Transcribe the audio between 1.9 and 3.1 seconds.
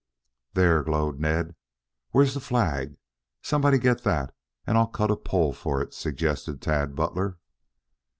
"Where's the flag?